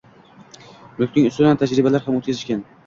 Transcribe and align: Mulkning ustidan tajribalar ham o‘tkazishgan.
Mulkning 1.01 1.29
ustidan 1.31 1.63
tajribalar 1.65 2.09
ham 2.09 2.21
o‘tkazishgan. 2.23 2.71